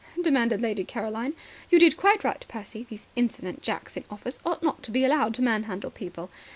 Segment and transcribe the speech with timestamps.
[0.23, 1.35] demanded Lady Caroline.
[1.69, 2.87] "You did quite right, Percy.
[2.89, 6.31] These insolent jacks in office ought not to be allowed to manhandle people.